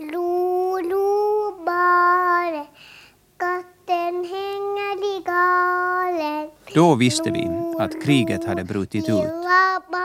[0.00, 2.66] Lo, lo, bare,
[3.36, 6.50] katten hänger i galen.
[6.74, 7.48] Då visste vi
[7.78, 9.24] att kriget hade brutit ut.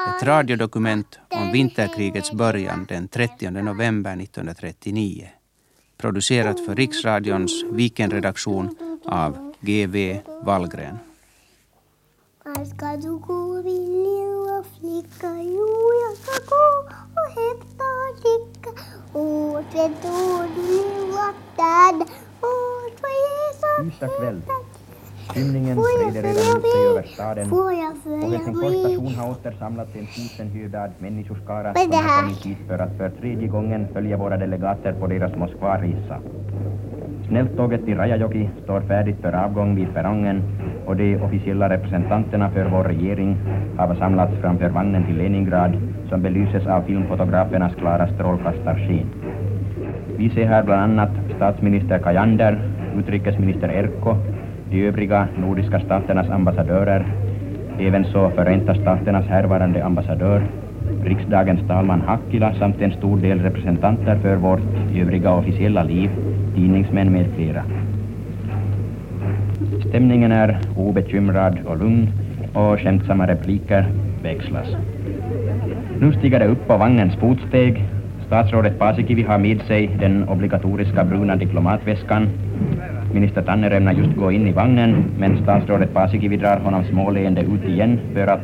[0.09, 5.29] Ett radiodokument om vinterkrigets början den 30 november 1939.
[5.97, 8.75] Producerat för Riksradions Vikenredaktion
[9.05, 10.21] av G.V.
[10.43, 10.97] Wallgren.
[12.45, 15.41] Var ska du gå min lilla flicka?
[15.41, 15.69] Jo,
[16.03, 17.83] jag ska gå och hämta
[18.23, 18.52] lycka
[19.13, 21.27] åt en dålig lilla
[21.57, 22.01] dad
[22.41, 24.41] åt vad Jesus Tisdag kväll.
[25.27, 30.91] Skymningen breder redan ut sig över staden och Helsingfors station har åter samlat en tusenhövdad
[30.99, 35.35] människoskara som har kommit hit för att för tredje gången följa våra delegater på deras
[35.35, 36.17] Moskvaresa.
[37.27, 40.43] Snälltåget till Rajajoki står färdigt för avgång vid perrongen
[40.85, 43.37] och de officiella representanterna för vår regering
[43.77, 49.07] har samlats framför vagnen till Leningrad som belyses av filmfotografernas klara strålkastarsken.
[50.17, 52.57] Vi ser här bland annat statsminister Kajander,
[52.97, 54.15] utrikesminister Erkko,
[54.69, 57.05] de övriga nordiska staternas ambassadörer,
[57.79, 60.43] ävenså Förenta staternas härvarande ambassadör,
[61.03, 64.61] riksdagens talman Hakkila samt en stor del representanter för vårt
[64.95, 66.09] övriga officiella liv,
[66.55, 67.63] tidningsmän med flera.
[69.89, 72.09] Stämningen är obekymrad och lugn
[72.53, 73.85] och skämtsamma repliker
[74.23, 74.67] växlas.
[76.03, 77.77] Nu stiger det upp på vagnens fotsteg.
[78.25, 82.25] Statsrådet Paasikivi har med sig den obligatoriska bruna diplomatväskan.
[83.13, 87.63] Minister Tanner ämnar just gå in i vagnen, men statsrådet Paasikivi drar honom småleende ut
[87.67, 88.41] igen för att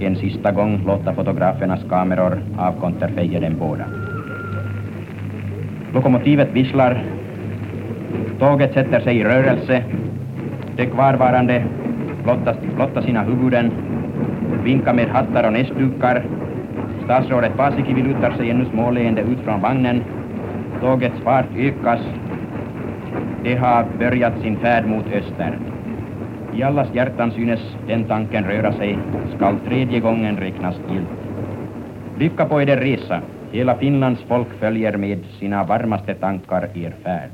[0.00, 3.84] en sista gång låta fotografernas kameror avkonterfeja dem båda.
[5.94, 7.04] Lokomotivet visslar.
[8.38, 9.82] Tåget sätter sig i rörelse.
[10.76, 11.64] De kvarvarande
[12.24, 13.72] blottar, blottar sina huvuden,
[14.64, 16.24] vinkar med hattar och näsdukar.
[17.10, 20.04] Statsrådet Paasikivi lutar sig ännu småleende ut från vagnen.
[20.80, 22.00] Tågets fart ökas.
[23.44, 25.58] Det har börjat sin färd mot öster.
[26.54, 28.98] I allas hjärtan synes den tanken röra sig,
[29.36, 31.08] skall tredje gången räknas gilt.
[32.18, 33.22] Lycka på eder resa.
[33.52, 37.30] Hela Finlands folk följer med sina varmaste tankar er färd.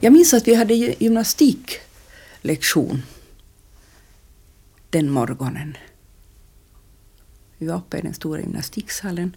[0.00, 3.02] Jag minns att vi hade gymnastiklektion
[4.90, 5.76] den morgonen.
[7.62, 9.36] Vi var uppe i den stora gymnastiksalen.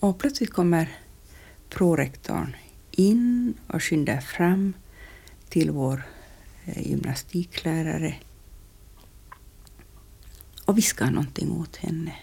[0.00, 0.88] Och plötsligt kommer
[1.68, 2.56] prorektorn
[2.90, 4.72] in och skyndar fram
[5.48, 6.02] till vår
[6.64, 8.14] eh, gymnastiklärare
[10.64, 12.14] och viskar någonting åt henne.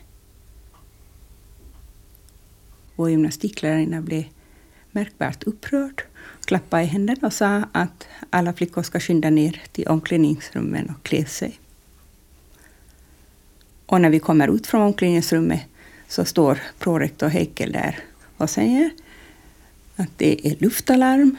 [2.96, 4.24] Vår gymnastiklärarinna blev
[4.92, 6.02] märkbart upprörd,
[6.46, 11.26] klappade i händerna och sa att alla flickor ska skynda ner till omklädningsrummen och klä
[11.26, 11.60] sig.
[13.90, 15.62] Och när vi kommer ut från omklädningsrummet
[16.08, 18.00] så står prorektor Heikel där
[18.38, 18.90] och säger
[19.96, 21.38] att det är luftalarm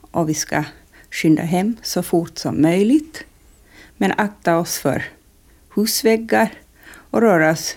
[0.00, 0.64] och vi ska
[1.10, 3.24] skynda hem så fort som möjligt.
[3.96, 5.04] Men akta oss för
[5.74, 6.52] husväggar
[7.10, 7.76] och röra oss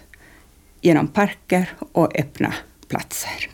[0.82, 2.54] genom parker och öppna
[2.88, 3.50] platser.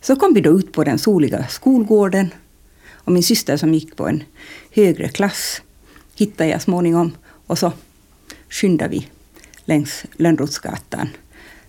[0.00, 2.34] Så kom vi då ut på den soliga skolgården
[2.92, 4.22] och min syster som gick på en
[4.70, 5.62] högre klass
[6.14, 7.16] hittade jag småningom
[7.46, 7.72] och så
[8.48, 9.08] skyndade vi
[9.64, 11.08] längs Lönnrotsgatan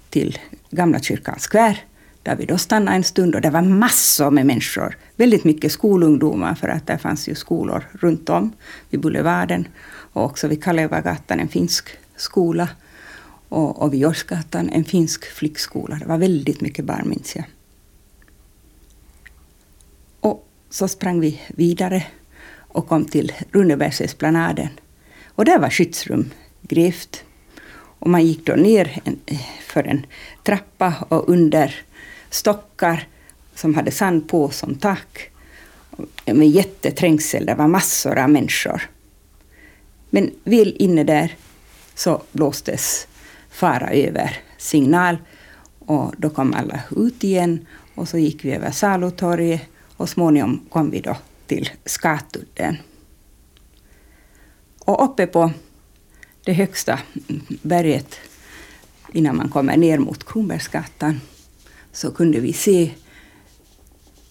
[0.09, 1.83] till Gamla kyrkans skvär
[2.23, 4.97] där vi då stannade en stund och det var massor med människor.
[5.15, 8.53] Väldigt mycket skolungdomar för att där fanns ju skolor runt om
[8.89, 9.67] vid Boulevarden
[10.13, 12.69] och också vid Kalevagatan en finsk skola
[13.49, 15.95] och, och vid Jorsgatan en finsk flickskola.
[15.95, 17.45] Det var väldigt mycket barn minns jag.
[20.19, 22.05] Och så sprang vi vidare
[22.57, 24.69] och kom till Runebergsesplanaden.
[25.27, 26.29] Och där var skyddsrum
[26.69, 27.23] grävt.
[27.99, 29.19] Och man gick då ner en,
[29.61, 30.05] för en
[30.43, 31.75] trappa och under
[32.29, 33.07] stockar
[33.55, 35.31] som hade sand på som tak.
[36.25, 38.89] Med jätteträngsel, det var massor av människor.
[40.09, 41.35] Men väl inne där
[41.95, 43.07] så blåstes
[43.49, 45.17] fara över signal
[45.79, 49.61] och då kom alla ut igen och så gick vi över Salutorget
[49.97, 51.17] och småningom kom vi då
[51.47, 52.77] till Skatudden.
[54.85, 55.51] Och uppe på
[56.49, 56.99] det högsta
[57.61, 58.15] berget
[59.13, 61.21] innan man kommer ner mot Kronbergsgatan
[61.91, 62.91] så kunde vi se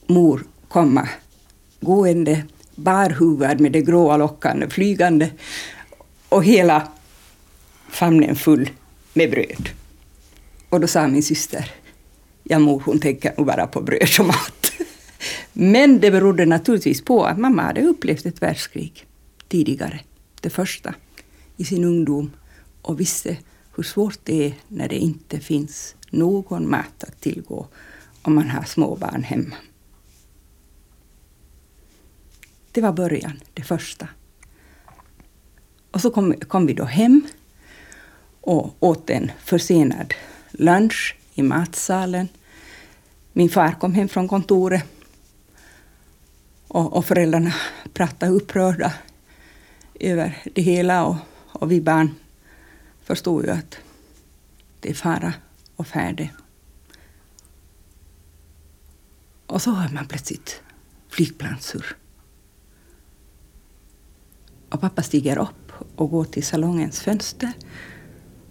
[0.07, 1.09] mor komma
[1.81, 2.45] gående
[2.75, 5.31] barhuvad med det gråa lockarna flygande
[6.29, 6.89] och hela
[7.89, 8.71] famnen full
[9.13, 9.69] med bröd.
[10.69, 11.71] Och då sa min syster,
[12.43, 14.73] ja mor hon tänker nog bara på bröd och mat.
[15.53, 19.07] Men det berodde naturligtvis på att mamma hade upplevt ett världskrig
[19.49, 20.01] tidigare,
[20.41, 20.95] det första,
[21.59, 22.31] i sin ungdom
[22.83, 23.37] och visste
[23.77, 27.67] hur svårt det är när det inte finns någon mat att tillgå
[28.23, 29.57] om man har småbarn hemma.
[32.73, 34.09] Det var början, det första.
[35.91, 37.27] Och så kom, kom vi då hem
[38.41, 40.15] och åt en försenad
[40.51, 42.29] lunch i matsalen.
[43.33, 44.85] Min far kom hem från kontoret
[46.69, 47.55] och, och föräldrarna
[47.93, 48.93] pratade upprörda
[50.01, 51.17] över det hela och,
[51.59, 52.15] och vi barn
[53.03, 53.79] förstod ju att
[54.81, 55.35] det är fara
[55.77, 56.31] och färde.
[59.47, 60.63] Och så hör man plötsligt
[61.09, 61.97] flygplanssurr.
[64.71, 67.53] Och pappa stiger upp och går till salongens fönster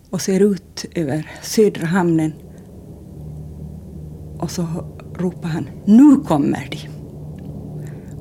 [0.10, 2.33] och ser ut över södra hamnen.
[4.39, 4.63] Och så
[5.13, 6.89] ropar han Nu kommer de!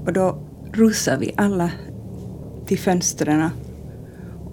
[0.04, 1.70] Och då rusar vi alla
[2.66, 3.50] till fönstren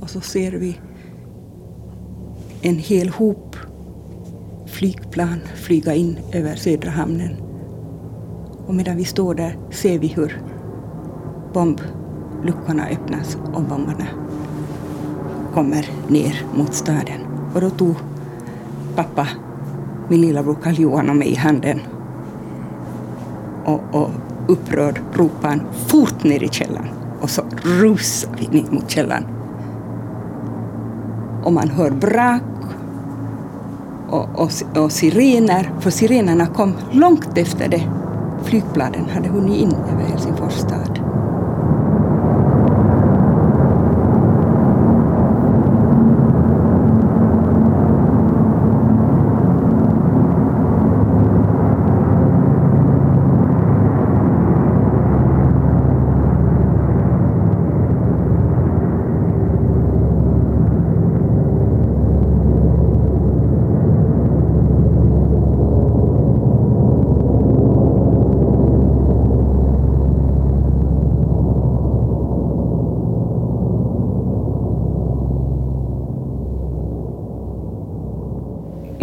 [0.04, 0.80] och så ser vi
[2.62, 3.56] en hel hop
[4.66, 7.36] flygplan flyga in över södra hamnen.
[8.68, 10.42] Och medan vi står där ser vi hur
[11.54, 14.08] bombluckorna öppnas och bomberna
[15.54, 17.22] kommer ner mot staden.
[17.54, 17.96] Och då tog
[18.96, 19.28] pappa
[20.10, 21.80] min lillebror Karl-Johan och mig i handen
[23.66, 24.10] och, och
[24.48, 26.90] upprörd ropade han fort ner i källaren.
[27.22, 29.43] Och så rusade vi ner mot källaren.
[31.44, 32.42] Och man hör brak
[34.10, 34.52] och, och,
[34.84, 37.90] och sirener, för sirenerna kom långt efter det
[38.44, 41.13] flygplanen hade hunnit in över Helsingfors stad.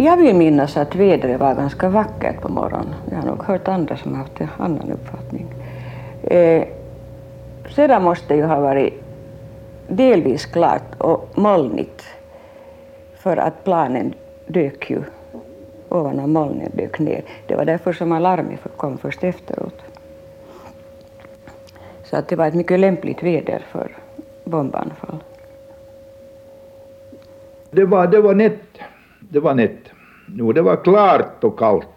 [0.01, 2.95] Jag vill minnas att vädret var ganska vackert på morgonen.
[3.11, 5.47] Jag har nog hört andra som haft en annan uppfattning.
[6.23, 6.63] Eh,
[7.75, 8.93] sedan måste det ju ha varit
[9.87, 12.03] delvis klart och molnigt
[13.15, 14.13] för att planen
[14.47, 15.03] dök ju
[15.89, 17.23] ovanför molnen dök ner.
[17.47, 19.81] Det var därför som alarmet kom först efteråt.
[22.03, 23.91] Så att det var ett mycket lämpligt väder för
[24.43, 25.23] bombanfall.
[27.71, 28.59] Det var, det var nätt.
[29.31, 29.91] Det var nätt.
[30.27, 31.87] Jo, det var klart och kallt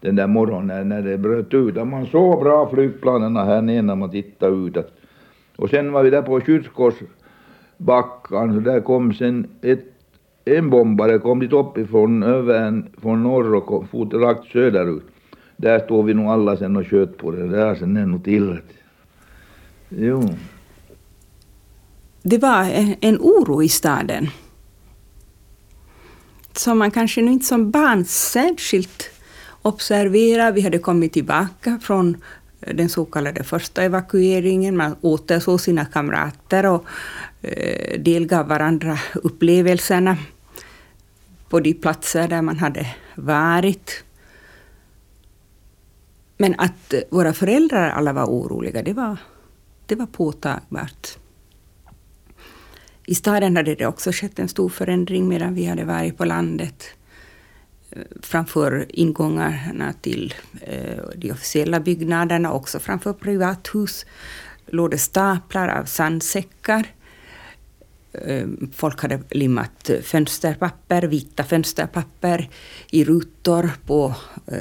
[0.00, 1.74] den där morgonen när det bröt ut.
[1.74, 4.76] Man såg bra flygplanen här nere när man tittade ut.
[5.56, 9.84] Och sen var vi där på Kyrkosbackan, så där kom sen ett,
[10.44, 15.04] en bombare kom dit uppifrån övern från norr och for rakt söderut.
[15.56, 18.58] Där stod vi nog alla sen och sköt på det där sen är nog till.
[19.88, 20.22] Jo.
[22.22, 22.66] Det var
[23.00, 24.28] en oro i staden
[26.58, 29.10] som man kanske inte som barn särskilt
[29.62, 30.52] observerar.
[30.52, 32.16] Vi hade kommit tillbaka från
[32.60, 34.76] eh, den så kallade första evakueringen.
[34.76, 36.84] Man återsåg sina kamrater och
[37.42, 40.16] eh, delgav varandra upplevelserna
[41.48, 44.04] på de platser där man hade varit.
[46.36, 49.16] Men att våra föräldrar alla var oroliga, det var,
[49.86, 51.21] det var påtagbart.
[53.06, 56.84] I staden hade det också skett en stor förändring medan vi hade varit på landet.
[57.90, 64.06] Eh, framför ingångarna till eh, de officiella byggnaderna, också framför privathus,
[64.66, 66.86] låg det staplar av sandsäckar.
[68.12, 72.48] Eh, folk hade limmat fönsterpapper, vita fönsterpapper
[72.90, 74.14] i rutor på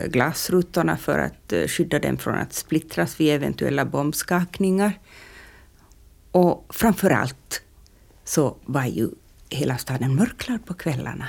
[0.07, 4.99] glasrutorna för att skydda dem från att splittras vid eventuella bombskakningar.
[6.31, 7.61] Och framför allt
[8.31, 9.09] så var ju
[9.49, 11.27] hela staden mörklad på kvällarna.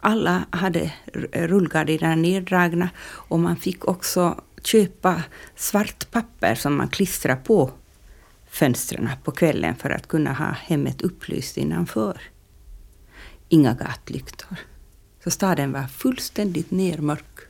[0.00, 0.92] Alla hade
[1.32, 5.22] rullgardinerna neddragna och man fick också köpa
[5.56, 7.70] svart papper som man klistrade på
[8.46, 12.20] fönstren på kvällen för att kunna ha hemmet upplyst innanför.
[13.48, 14.56] Inga gatlyktor.
[15.24, 17.40] Så staden var fullständigt nermörk.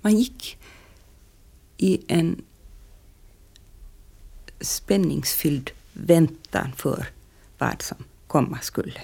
[0.00, 0.58] Man gick
[1.76, 2.44] i en
[4.60, 7.06] spänningsfylld väntan för
[7.58, 9.00] vad som komma skulle.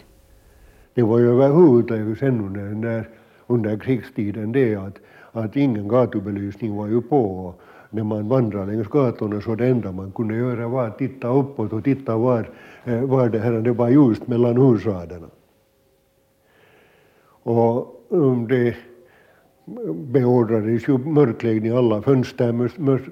[0.94, 3.08] Det var ju överhuvudtaget sen under, när,
[3.46, 4.99] under krigstiden det att,
[5.32, 7.54] att ingen gatubelysning var ju på.
[7.90, 11.72] när man vandrade längs gatorna så det enda man kunde göra var att titta uppåt
[11.72, 12.50] och titta var,
[12.84, 15.26] eh, var det här det var ljust mellan husraderna.
[17.44, 18.76] Och um, det
[20.12, 22.52] beordrades ju mörkläggning, alla fönster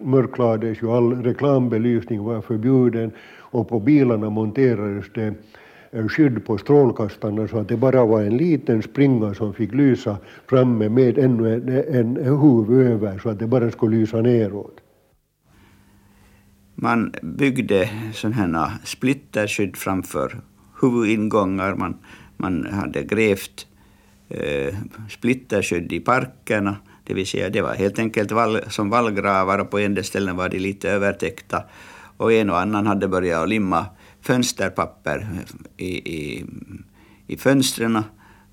[0.04, 5.34] mörklades ju, all reklambelysning var förbjuden och på bilarna monterades det
[5.90, 10.16] eh, skydd på strålkastarna så att det bara var en liten springa som fick lysa
[10.46, 14.80] framme med ännu en, en huv över så att det bara skulle lysa neråt.
[16.74, 20.40] Man byggde sådana splitterskydd framför
[20.80, 21.74] huvudingångar.
[21.74, 21.98] Man,
[22.36, 23.66] man hade grävt
[24.30, 24.74] eh,
[25.08, 26.76] splitterskydd i parkerna.
[27.04, 30.36] Det vill säga det var helt enkelt val, som vallgravar och på en del ställen
[30.36, 31.62] var de lite övertäckta.
[32.16, 33.86] Och en och annan hade börjat limma
[34.20, 35.28] fönsterpapper
[35.76, 36.44] i, i,
[37.26, 38.02] i fönstren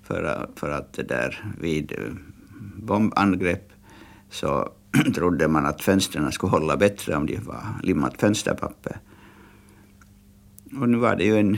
[0.03, 2.13] för, för att det där vid eh,
[2.75, 3.71] bombangrepp
[4.29, 4.69] så
[5.15, 8.99] trodde man att fönstren skulle hålla bättre om de var limmat fönsterpapper.
[10.79, 11.57] Och nu var det ju en,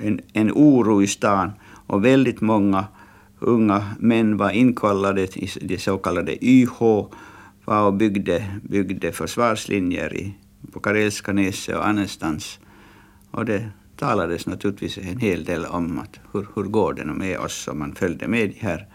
[0.00, 1.50] en, en oro i stan
[1.86, 2.86] och väldigt många
[3.40, 6.78] unga män var inkallade i det så kallade YH
[7.64, 10.34] var och byggde, byggde försvarslinjer i,
[10.72, 12.58] på Karelska näset och annanstans.
[13.30, 17.68] Och det talades naturligtvis en hel del om att hur, hur går det med oss
[17.68, 18.86] om man följde med de här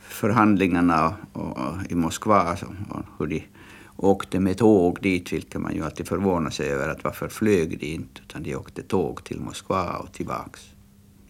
[0.00, 3.42] förhandlingarna och, och, i Moskva alltså, och hur de
[3.96, 7.86] åkte med tåg dit, vilket man ju alltid förvånar sig över att varför flög de
[7.86, 10.74] inte, utan de åkte tåg till Moskva och tillbaks.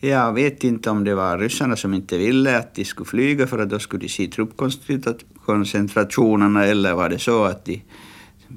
[0.02, 3.58] Jag vet inte om det var ryssarna som inte ville att de skulle flyga för
[3.58, 7.82] att då skulle de se truppkoncentrationerna eller var det så att de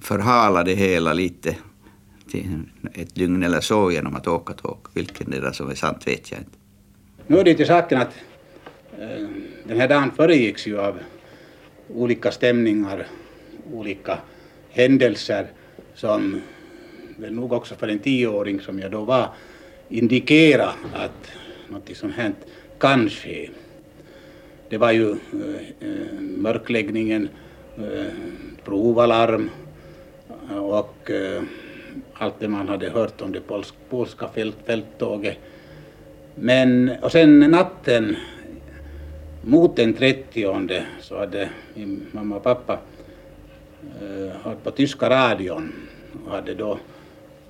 [0.02, 1.56] förhalade hela lite
[2.32, 2.60] till
[2.94, 4.78] ett dygn eller så genom att åka tåg.
[4.94, 6.58] Vilken det som är sant vet jag inte.
[7.28, 8.14] Nu är det till saken att
[9.00, 9.28] eh,
[9.64, 11.00] den här dagen föregicks ju av
[11.90, 13.08] olika stämningar,
[13.72, 14.18] olika
[14.70, 15.48] händelser
[15.96, 16.42] som
[17.18, 19.30] väl nog också för en tioåring som jag då var
[19.94, 21.32] indikera att
[21.70, 22.34] något sånt här
[22.78, 23.50] kan ske.
[24.70, 27.30] Det var ju äh, mörkläggningen,
[27.78, 28.14] äh,
[28.64, 29.50] provalarm
[30.50, 31.42] och äh,
[32.14, 35.38] allt det man hade hört om det polsk, polska fält, fälttåget.
[36.36, 38.16] Men, och sen natten
[39.42, 42.80] mot den 30 så hade min mamma och pappa
[44.02, 45.74] äh, hört på tyska radion
[46.26, 46.80] och hade då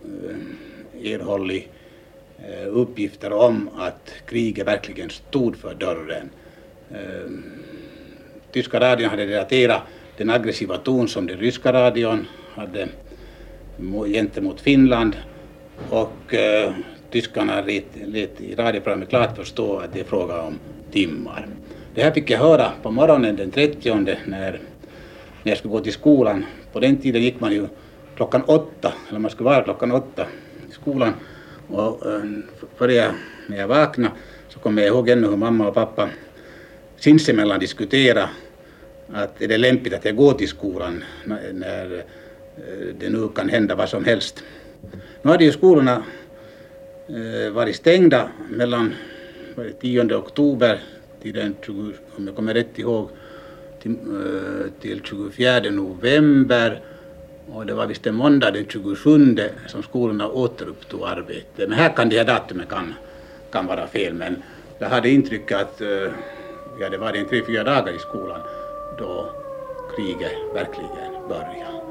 [0.04, 1.70] äh, erhållit
[2.50, 6.30] Eh, uppgifter om att kriget verkligen stod för dörren.
[6.92, 7.44] Ehm,
[8.52, 9.82] tyska radion hade relaterat
[10.18, 12.88] den aggressiva ton som den ryska radion hade
[14.06, 15.16] gentemot Finland
[15.90, 16.74] och eh,
[17.12, 20.60] tyskarna lät, lät i radioprogrammet klart förstå att det är fråga om
[20.92, 21.48] timmar.
[21.96, 24.60] Det här fick jag höra på morgonen den 30 när, när
[25.44, 26.46] jag skulle gå till skolan.
[26.74, 27.68] På den tiden gick man ju
[28.16, 30.26] klockan åtta, eller man skulle vara klockan åtta
[30.70, 31.14] i skolan.
[31.68, 32.44] Och ähm,
[32.78, 33.14] före jag,
[33.48, 34.14] när jag vaknade
[34.50, 36.10] så kommer jag ihåg ännu hur mamma och pappa
[36.98, 38.30] sinsemellan diskuterade
[39.14, 41.04] att är det lämpligt att jag går till skolan
[41.54, 42.04] när, äh,
[43.00, 44.44] det nu kan hända vad som helst.
[45.22, 46.04] Nu hade ju skolorna
[47.08, 48.94] äh, varit stängda mellan
[49.82, 50.80] 10 oktober
[51.22, 53.10] till den 20, om jag kommer rätt ihåg,
[53.82, 56.82] till, äh, till 24 november
[57.52, 61.70] och det var visst en måndag den 27 som skolorna återupptog arbetet.
[61.70, 62.94] Men här kan de här datumen kan,
[63.52, 64.44] kan vara fel men
[64.80, 66.12] jag hade intrycket att eh,
[66.80, 68.40] ja, det var en tre, fyra dagar i skolan
[68.98, 69.30] då
[69.96, 71.83] kriget verkligen började.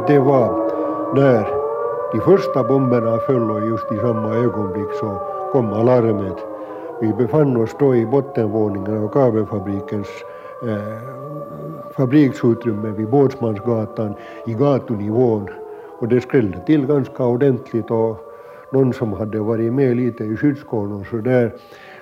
[0.00, 0.50] Att det var
[1.14, 1.46] när
[2.12, 5.18] de första bomberna föll och just i samma ögonblick så
[5.52, 6.38] kom alarmet.
[7.00, 10.08] Vi befann oss då i bottenvåningen av kabelfabrikens
[10.68, 10.98] eh,
[11.96, 14.14] fabriksutrymme vid Båtsmansgatan
[14.46, 15.48] i gatunivån
[15.98, 18.16] och det skrällde till ganska ordentligt och
[18.72, 21.52] någon som hade varit med lite i skyddskåren så där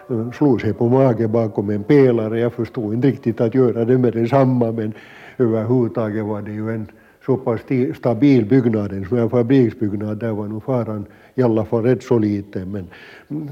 [0.08, 2.40] eh, slog sig på magen bakom en pelare.
[2.40, 4.92] Jag förstod inte riktigt att göra det med detsamma men
[5.38, 6.86] överhuvudtaget var det ju en
[7.28, 7.60] så pass
[7.94, 12.70] stabil byggnaden som en fabriksbyggnad, där var nog faran i alla fall rätt så liten.
[12.70, 12.84] Men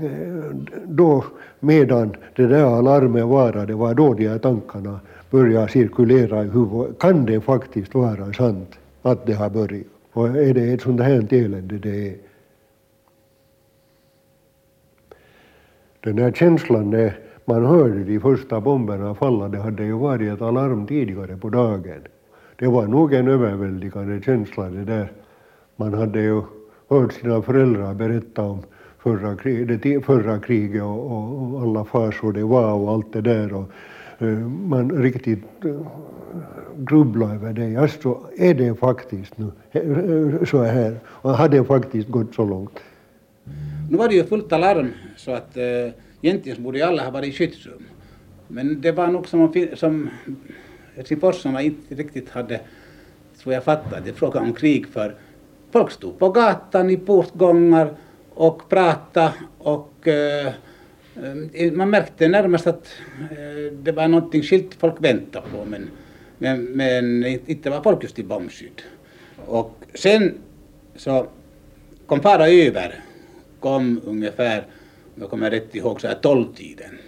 [0.03, 0.57] eh,
[0.87, 1.25] då,
[1.61, 6.99] medan det där alarmet varade, var då de här tankarna började cirkulera i huvudet.
[6.99, 9.87] Kan det faktiskt vara sant att det har börjat?
[10.13, 12.17] Och är det ett sånt här elände det är?
[16.01, 20.43] Den här känslan när man hörde de första bomberna falla, det hade ju varit ett
[20.43, 22.03] alarm tidigare på dagen.
[22.59, 25.13] Det var nog en överväldigande känsla det där.
[25.77, 26.43] Man hade ju
[26.89, 28.63] hört sina föräldrar berätta om
[28.99, 33.53] förra, krig, det förra kriget och, och, alla fasor det var och allt det där.
[33.53, 33.73] Och,
[34.19, 35.87] eh, man riktigt eh, uh,
[36.77, 37.77] grubblade över det.
[37.77, 40.97] Alltså, är det faktiskt nu eh, så här?
[41.07, 42.79] Och har det faktiskt gått så långt?
[43.91, 47.33] Nu var det ju fullt alarm så att uh, egentligen borde alla ha varit i
[47.33, 47.83] skyddsrum.
[48.49, 50.09] Men det var nog som, som
[50.97, 52.61] Helsingforsarna inte riktigt hade,
[53.43, 55.15] tror jag fattat, det fråga om krig för
[55.71, 57.95] folk stod på gatan i portgångar
[58.35, 60.47] och pratade och eh,
[61.53, 62.89] eh, man märkte närmast att
[63.31, 65.91] eh, det var någonting skilt folk väntade på men,
[66.39, 68.83] men, men inte var folk just i bombskydd.
[69.47, 70.35] Och sen
[70.97, 71.27] så
[72.07, 73.01] kom fara över,
[73.61, 74.67] kom ungefär,
[75.15, 76.99] om jag kommer rätt ihåg, så här tolvtiden.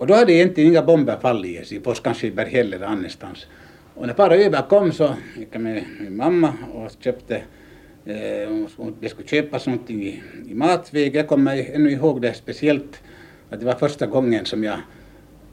[0.00, 3.46] Och då hade egentligen inga bomber fallit i Helsingfors, kanske i Berghäll annanstans.
[3.94, 7.36] Och när fara Öberg kom så gick jag med min mamma och köpte
[8.04, 11.16] eh, det skulle köpas någonting i, i matväg.
[11.16, 13.02] Jag kommer ännu ihåg det speciellt
[13.50, 14.78] att det var första gången som jag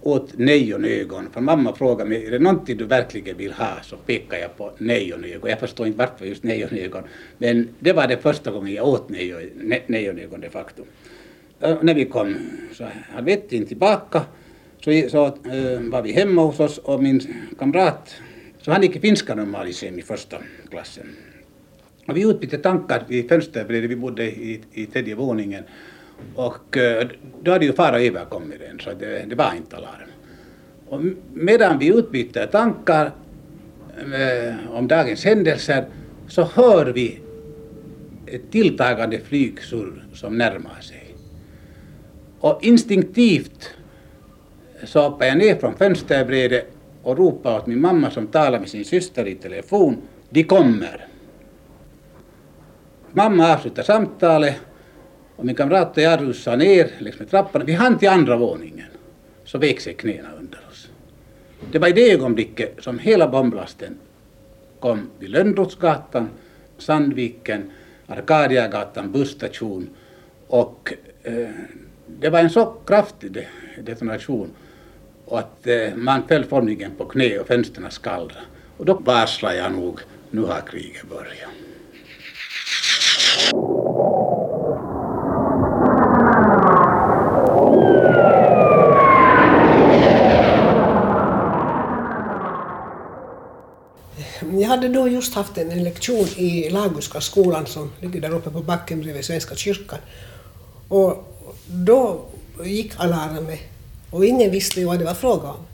[0.01, 1.29] åt nejonögon.
[1.33, 3.77] För mamma frågade mig, är det någonting du verkligen vill ha?
[3.83, 5.49] Så pekade jag på nejonögon.
[5.49, 7.03] Jag förstår inte varför just nejonögon.
[7.37, 9.09] Men det var det första gången jag åt
[9.87, 10.83] nejonögon de facto.
[11.59, 12.35] När vi kom
[12.73, 14.21] så halv tillbaka
[14.83, 17.21] så, så äh, var vi hemma hos oss och min
[17.59, 18.15] kamrat
[18.61, 20.37] så han gick i finska normalisem i första
[20.69, 21.05] klassen.
[22.07, 25.63] Och vi utbytte tankar vid fönsterbrädet, vi bodde i, i tredje våningen.
[26.35, 27.07] Och äh,
[27.43, 30.09] då hade ju fara överkommit den, så det, det var inte alarm.
[30.87, 31.01] Och
[31.33, 33.11] medan vi utbytte tankar
[33.97, 35.85] äh, om dagens händelser
[36.27, 37.19] så hör vi
[38.25, 41.06] ett tilltagande flygsurr som närmar sig.
[42.39, 43.69] Och instinktivt
[44.83, 46.67] så hoppade jag ner från fönsterbrädet
[47.03, 49.97] och ropade åt min mamma som talade med sin syster i telefon.
[50.29, 51.07] De kommer.
[53.11, 54.55] Mamma avslutade samtalet
[55.35, 57.65] och min kamrat och jag rusade ner längs med trappan.
[57.65, 58.87] Vi hann till andra våningen.
[59.45, 60.89] Så vek sig knäna under oss.
[61.71, 63.97] Det var i det ögonblicket som hela bomblasten
[64.79, 66.29] kom vid Lönnrotsgatan,
[66.77, 67.71] Sandviken,
[68.07, 69.89] Arkadiagatan busstation
[70.47, 71.49] och eh,
[72.07, 73.47] det var en så kraftig
[73.83, 74.51] detonation
[75.25, 78.39] och att eh, man föll formligen på knä och fönstren skallrade.
[78.77, 79.99] Och då varslade jag nog,
[80.31, 81.49] nu har kriget börjat.
[94.61, 98.49] Jag hade då just haft en, en lektion i Laguska skolan som ligger där uppe
[98.49, 99.99] på backen bredvid Svenska kyrkan.
[100.87, 102.25] Och då
[102.63, 103.59] gick alarmet
[104.09, 105.65] och ingen visste vad det var fråga om.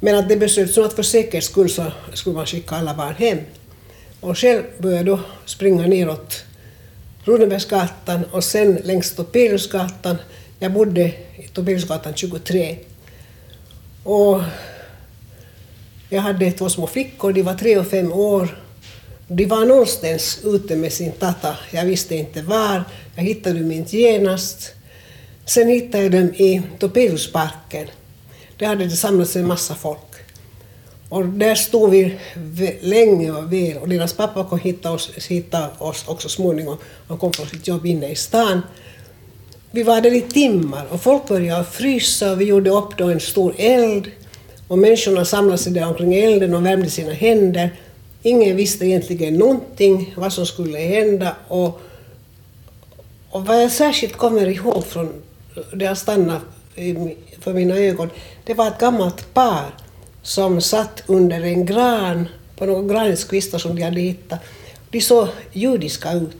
[0.00, 3.38] Men att det beslöts att för säkerhets skull så skulle man skicka alla barn hem.
[4.20, 6.44] Och själv började jag då springa neråt
[7.24, 10.16] Runebergsgatan och sen längs Topeliusgatan.
[10.58, 11.02] Jag bodde
[11.38, 12.76] i Topeliusgatan 23.
[14.04, 14.42] Och
[16.08, 18.60] jag hade två små flickor, de var tre och fem år.
[19.28, 22.84] De var någonstans ute med sin tata, jag visste inte var.
[23.14, 24.74] Jag hittade dem inte genast.
[25.48, 27.86] Sen hittade jag dem i Topeliusparken.
[28.58, 29.98] Där hade det samlats en massa folk.
[31.08, 32.18] Och där stod vi
[32.80, 36.76] länge och väl och deras pappa kom hitta oss, hitta oss också småningom.
[37.08, 38.62] Han kom från sitt jobb inne i stan.
[39.70, 43.20] Vi var där i timmar och folk började frysa och vi gjorde upp då en
[43.20, 44.10] stor eld.
[44.68, 47.70] Och människorna samlade sig där omkring elden och värmde sina händer.
[48.22, 51.36] Ingen visste egentligen någonting vad som skulle hända.
[51.48, 51.80] Och,
[53.30, 55.22] och vad jag särskilt kommer ihåg från
[55.72, 56.42] det har stannat
[57.40, 58.10] för mina ögon,
[58.44, 59.74] det var ett gammalt par
[60.22, 64.40] som satt under en gran, på några granskvistar som de hade hittat.
[64.90, 66.36] De såg judiska ut.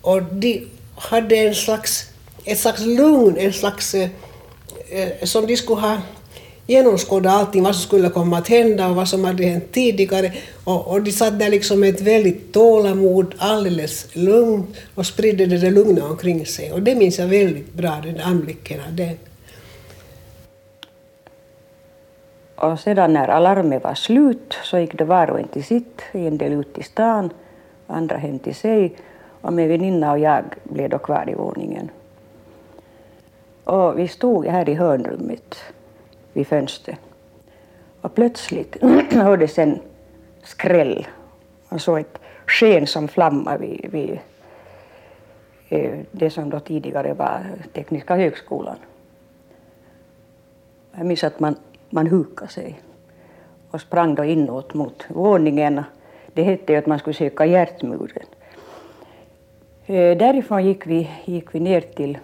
[0.00, 2.10] Och de hade en slags,
[2.44, 4.10] ett slags lugn, en slags, eh,
[4.90, 5.98] eh som de skulle ha
[6.70, 10.32] genomskåda allting, vad som skulle komma att hända och vad som hade hänt tidigare.
[10.64, 15.58] Och, och de satt där liksom med ett väldigt tålamod, alldeles lugnt och spridde det
[15.58, 16.72] där lugna omkring sig.
[16.72, 19.16] Och det minns jag väldigt bra, den anblicken av det.
[22.54, 26.38] Och sedan när alarmet var slut så gick det var och en till sitt, en
[26.38, 27.30] del ut i stan,
[27.86, 28.96] andra hem till sig.
[29.40, 31.90] Och min väninna och jag blev då kvar i våningen.
[33.64, 35.54] Och vi stod här i hörnrummet
[36.32, 36.98] vid fönstret.
[38.00, 38.76] Och plötsligt
[39.12, 39.78] hördes en
[40.42, 41.06] skräll.
[41.68, 44.18] Man såg ett sken som flammade vid, vid
[45.68, 47.40] eh, det som då tidigare var
[47.72, 48.76] Tekniska högskolan.
[50.92, 51.56] Jag minns att man,
[51.90, 52.80] man hukade sig
[53.70, 55.82] och sprang då inåt mot våningen.
[56.32, 58.26] Det hette ju att man skulle söka hjärtmuren.
[59.86, 62.18] Eh, därifrån gick vi, gick vi ner till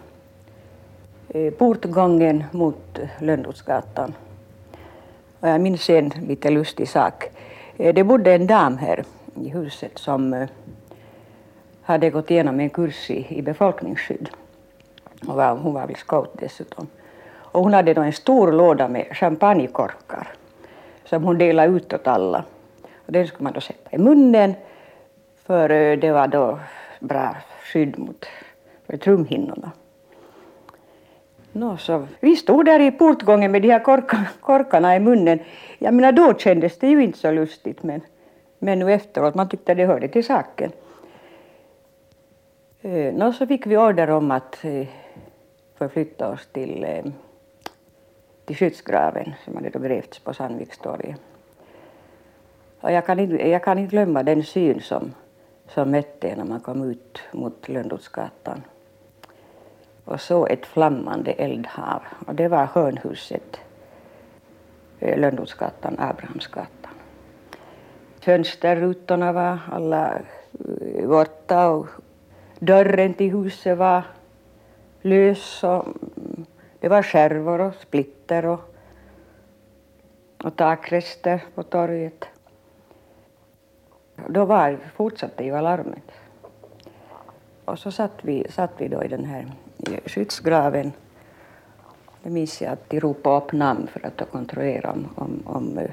[1.36, 4.14] Eh, portgången mot Lönnrotsgatan.
[5.40, 7.24] Och jag minns en lite lustig sak.
[7.76, 10.48] Eh, det bodde en dam här i huset som eh,
[11.82, 14.28] hade gått igenom en kurs i, i befolkningsskydd.
[15.26, 16.86] Hon var, hon var väl scout dessutom.
[17.28, 20.28] Och hon hade då en stor låda med champagnekorkar
[21.04, 22.44] som hon delade ut åt alla.
[23.06, 24.54] Och den skulle man då sätta i munnen
[25.46, 26.58] för det var då
[27.00, 28.26] bra skydd mot
[28.86, 29.72] för trumhinnorna.
[31.56, 35.38] No, så vi stod där i portgången med de här korkarna, korkarna i munnen.
[35.78, 38.00] Jag menar då kändes det ju inte så lustigt men,
[38.58, 40.72] men nu efteråt, man tyckte det hörde till saken.
[42.82, 44.86] Eh, no, så fick vi order om att eh,
[45.78, 47.04] förflytta oss till, eh,
[48.44, 51.20] till skyddsgraven som hade då grävts på Sandvikstorget.
[52.80, 55.14] Och jag kan, inte, jag kan inte glömma den syn som,
[55.68, 58.62] som mötte när man kom ut mot Lönnrotsgatan
[60.06, 62.02] och så ett flammande eldhav.
[62.26, 63.60] Och det var hörnhuset,
[64.98, 66.92] eh, Lönnrotsgatan, Abrahamsgatan.
[68.20, 71.86] Fönsterrutorna var alla eh, borta och
[72.58, 74.02] dörren till huset var
[75.02, 75.64] lös.
[75.64, 76.46] Och mm,
[76.80, 78.60] det var skärvor och splitter och,
[80.44, 82.24] och takrester på torget.
[84.28, 86.12] Då var, fortsatte ju alarmet.
[87.64, 89.52] Och så satt vi, satt vi då i den här
[90.06, 90.92] skyddsgraven.
[92.22, 95.90] Det minns jag att de ropade upp namn för att kontrollera om, om, om eh,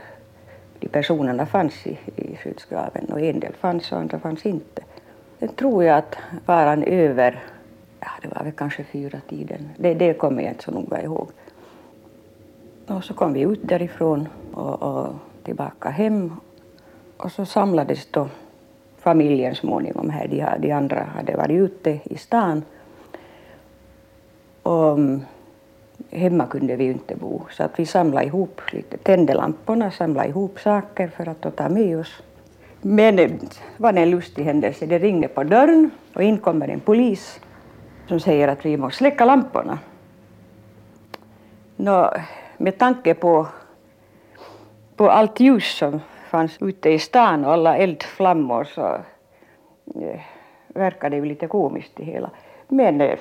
[0.79, 3.05] de personerna fanns i, i skyddsgraven.
[3.05, 4.81] Och en del fanns och andra fanns inte.
[5.39, 7.43] Sen tror jag att faran över,
[7.99, 11.27] ja det var väl kanske fyra tiden, det, det kommer jag inte så noga ihåg.
[12.87, 16.35] Och så kom vi ut därifrån och, och tillbaka hem.
[17.17, 18.27] Och så samlades då
[18.97, 20.27] familjen småningom här.
[20.27, 22.63] De, de andra hade varit ute i stan.
[24.63, 25.21] Och mm,
[26.11, 30.29] hemma kunde vi ju inte bo, så att vi samlade ihop lite, tände lamporna, samlade
[30.29, 32.23] ihop saker för att ta med oss.
[32.81, 34.85] Men eh, det var en lustig händelse.
[34.85, 37.39] Det ringde på dörren och in kommer en polis
[38.07, 39.79] som säger att vi måste släcka lamporna.
[41.75, 42.13] Nå,
[42.57, 43.47] med tanke på,
[44.95, 45.99] på allt ljus som
[46.29, 48.97] fanns ute i stan och alla eldflammor så
[49.95, 50.21] eh,
[50.67, 52.29] verkade det ju lite komiskt det hela.
[52.67, 53.19] Men eh,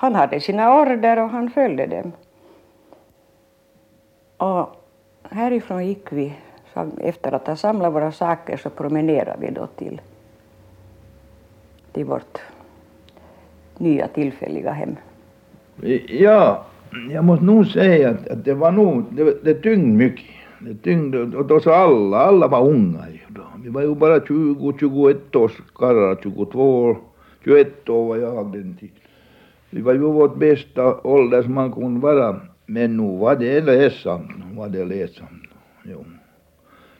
[0.00, 2.12] han hade sina order och han följde dem.
[4.36, 4.76] Och
[5.22, 6.32] härifrån gick vi,
[7.00, 10.00] efter att ha samlat våra saker så promenerade vi då till,
[11.92, 12.38] till vårt
[13.78, 14.96] nya tillfälliga hem.
[16.08, 16.64] Ja,
[17.10, 20.34] jag måste nog säga att, att det var nog, det, det tyngde mycket.
[20.58, 23.42] Det tyngde åt oss alla, alla var unga ju då.
[23.64, 26.96] Vi var ju bara 20, 21 års karlar, 22,
[27.44, 28.99] 21 år var jag den tiden.
[29.70, 32.40] Vi var ju vårt bästa ålder som man kunde vara.
[32.66, 35.50] Men nu var det ledsamt, var det ledsamt.
[35.84, 36.04] Jo.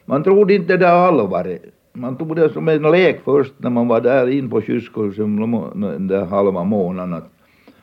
[0.04, 1.62] Man trodde inte det allvaret.
[1.92, 5.36] Man tog det som en lek först när man var där in på kyrkkursen
[5.80, 7.22] den där halva månaden.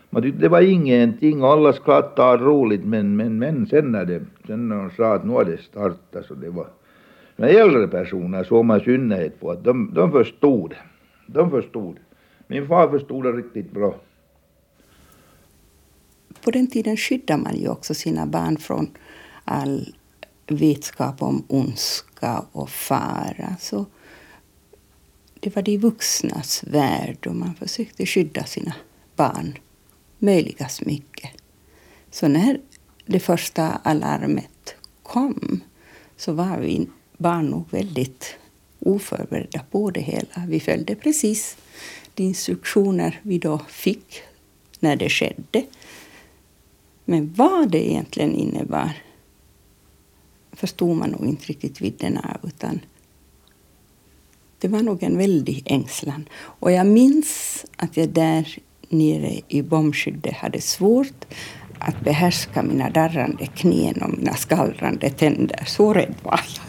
[0.09, 4.21] Man tyckte det var ingenting och alla skrattade roligt men, men, men sen när, det,
[4.47, 6.67] sen när de sa att nu har det startat så det var
[7.35, 10.73] men äldre personer såg man i synnerhet på att de, de förstod.
[11.27, 11.95] De förstod.
[12.47, 13.93] Min far förstod det riktigt bra
[16.41, 18.91] på den tiden skyddade man ju också sina barn från
[19.45, 19.93] all
[20.47, 23.55] vetskap om ondska och fara.
[23.59, 23.85] Så
[25.39, 28.73] det var de vuxnas värld och man försökte skydda sina
[29.15, 29.57] barn
[30.19, 31.31] möjligast mycket.
[32.11, 32.59] Så när
[33.05, 35.61] det första alarmet kom
[36.17, 38.37] så var vi barn nog väldigt
[38.79, 40.45] oförberedda på det hela.
[40.47, 41.57] Vi följde precis
[42.13, 44.21] de instruktioner vi då fick
[44.79, 45.65] när det skedde.
[47.09, 48.91] Men vad det egentligen innebar
[50.51, 52.49] förstod man nog inte riktigt vidden av.
[52.49, 52.79] Utan
[54.59, 56.29] det var nog en väldig ängslan.
[56.35, 58.57] Och jag minns att jag där
[58.89, 61.25] nere i bombskyddet hade svårt
[61.79, 65.63] att behärska mina darrande knän och mina skallrande tänder.
[65.65, 66.66] Så rädd var jag.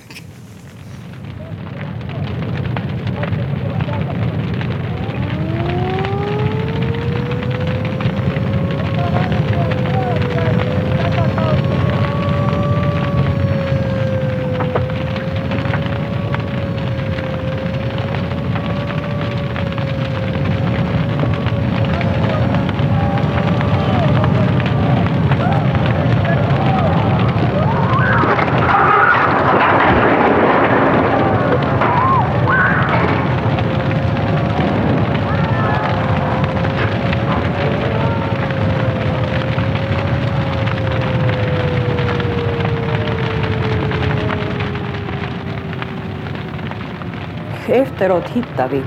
[47.98, 48.82] Efteråt hittade vi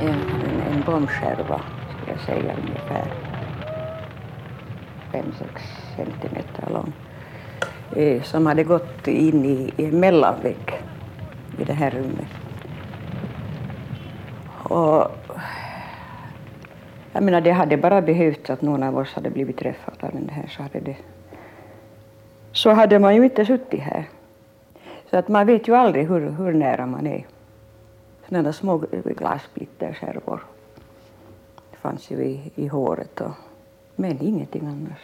[0.00, 1.60] en, en, en bombskärva,
[1.90, 3.04] skulle jag säga, ungefär
[5.12, 5.24] 5-6
[5.96, 6.92] centimeter lång,
[7.96, 10.82] eh, som hade gått in i, i en mellanvägg
[11.58, 12.28] i det här rummet.
[14.62, 15.10] Och
[17.12, 20.28] jag menar, det hade bara behövts att någon av oss hade blivit träffad av den
[20.28, 20.96] här så hade det
[22.52, 24.04] så hade man ju inte suttit här.
[25.10, 27.24] Så att man vet ju aldrig hur, hur nära man är
[28.28, 30.46] sådana små glassplitterskärvor.
[31.70, 33.32] Det fanns ju i, i håret, och,
[33.96, 35.00] men ingenting annars.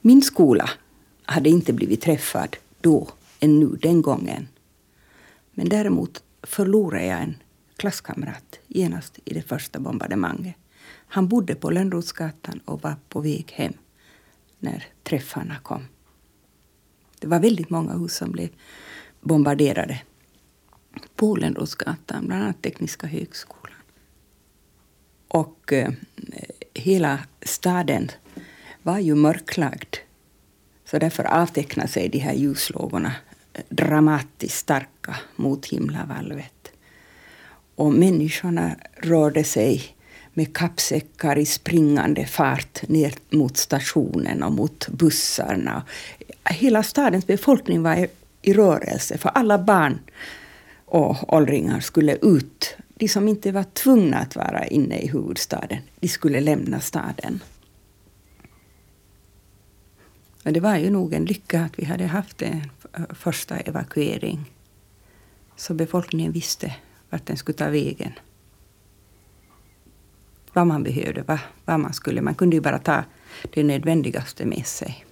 [0.00, 0.70] Min skola
[1.24, 3.08] hade inte blivit träffad då
[3.40, 4.48] än nu den gången.
[5.50, 7.36] Men däremot förlorade jag en
[7.76, 10.54] klasskamrat genast i det första bombardemanget.
[11.06, 13.72] Han bodde på Lönnrotsgatan och var på väg hem
[14.58, 15.84] när träffarna kom.
[17.20, 18.48] Det var väldigt många hus som blev
[19.20, 20.02] bombarderade
[21.16, 23.76] Polenrosgatan, bland annat Tekniska högskolan.
[25.28, 25.92] Och eh,
[26.74, 28.10] hela staden
[28.82, 29.96] var ju mörklagd.
[30.84, 33.12] Så därför avtecknade sig de här ljuslågorna
[33.52, 36.72] eh, dramatiskt starka mot himlavalvet.
[37.74, 39.96] Och människorna rörde sig
[40.34, 45.82] med kappsäckar i springande fart ner mot stationen och mot bussarna.
[46.44, 48.08] Hela stadens befolkning var
[48.42, 49.98] i rörelse, för alla barn
[50.84, 52.76] och åldringar skulle ut.
[52.94, 57.42] De som inte var tvungna att vara inne i huvudstaden, de skulle lämna staden.
[60.42, 62.62] Men det var ju nog en lycka att vi hade haft en
[62.96, 64.50] eh, första evakuering.
[65.56, 66.76] Så befolkningen visste
[67.10, 68.12] vart den skulle ta vägen
[70.52, 72.20] vad man behövde, vad, vad man skulle.
[72.20, 73.04] Man kunde ju bara ta
[73.54, 75.04] det nödvändigaste med sig.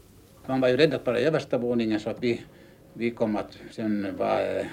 [0.46, 2.42] Man var ju rädd att vara i översta våningen så att vi,
[2.92, 4.66] vi kom att sen vara, eh,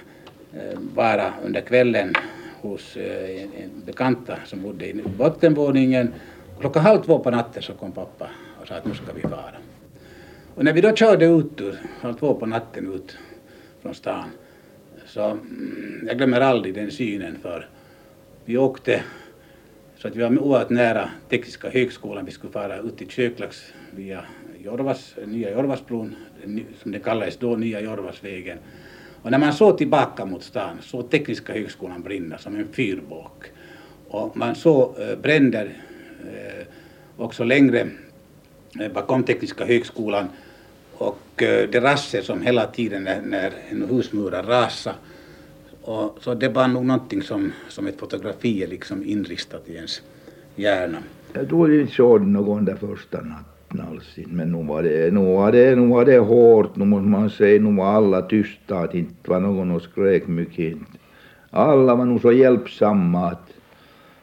[0.95, 2.13] vara under kvällen
[2.61, 6.13] hos eh, en, en bekanta som bodde i bottenvåningen.
[6.59, 8.29] Klockan halv två på natten så kom pappa
[8.61, 9.55] och sa att nu ska vi fara.
[10.55, 13.17] Och när vi då körde ut ur, halv två på natten ut
[13.81, 14.25] från stan
[15.05, 17.69] så mm, jag glömmer aldrig den synen för
[18.45, 19.03] vi åkte
[20.05, 22.25] så att vi var oerhört nära Tekniska högskolan.
[22.25, 24.25] Vi skulle fara ut till Köklax via
[24.63, 26.15] Jorvas, nya Jorvasbron,
[26.83, 28.57] som det kallades då, nya Jorvasvägen.
[29.21, 33.45] Och när man såg tillbaka mot stan såg Tekniska högskolan brinna som en fyrbåk.
[34.07, 35.73] Och man såg eh, bränder
[36.33, 36.65] eh,
[37.17, 37.87] också längre
[38.79, 40.27] eh, bakom Tekniska högskolan
[40.93, 44.95] och det rasser som hela tiden när, när en husmurar rasade
[45.85, 50.01] och, så det var nog någonting som, som ett fotografi är liksom inristat i ens
[50.55, 50.97] hjärna.
[51.33, 55.51] Jag tror inte såg någon där första natten alls men nu var det, nu var
[55.51, 59.29] det, nu var det hårt, nu måste man säga, nu var alla tysta, att inte
[59.29, 60.77] var någon och skrek mycket.
[61.49, 63.53] Alla var nog så hjälpsamma att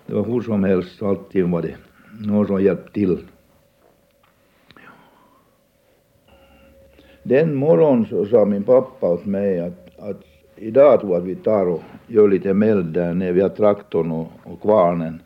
[0.06, 1.74] det var hur som helst, alltid var det
[2.20, 3.18] någon som hjälpte till.
[7.22, 10.31] Den morgon så sa min pappa åt mig att, att
[10.62, 13.32] idag tror jag att vi tar och gör lite meld där nere.
[13.32, 15.22] Vi har traktorn och, och kvarnen.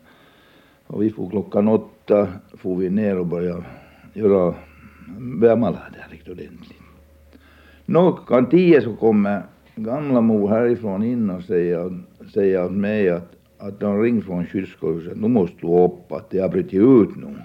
[0.87, 3.63] Och vi får klockan åtta får vi ner och börjar
[4.13, 4.55] göra
[5.17, 6.81] värma där riktigt ordentligt.
[7.85, 9.41] Nå, klockan tio så kommer
[9.75, 11.99] gamla mor härifrån in och säger,
[12.33, 15.17] säger åt mig att, att de ringt från kyrkohuset.
[15.17, 17.35] Nu måste du upp, att det har brutit ut nu.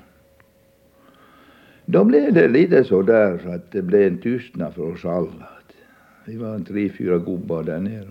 [1.86, 5.48] Då blev det lite så där så att det blev en tystnad för oss alla.
[6.24, 8.08] Vi var tre, fyra gubbar där nere.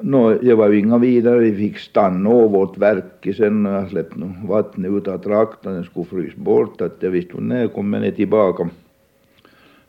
[0.00, 3.90] Nå, det var ju inga vidare, vi fick stanna av vårt verk sen när jag
[3.90, 8.00] släppte vattnet ut av traktorn, den skulle frysa bort, att jag visste när jag kommer
[8.00, 8.68] ner tillbaka.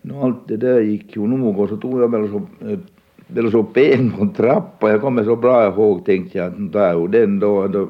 [0.01, 2.79] Nå, allt det där gick ju nog och så tog jag väl så, eh,
[3.27, 6.69] väl så ben på en trappa, jag kommer så bra ihåg, tänkte jag, att nu
[6.69, 7.89] tar jag den då, då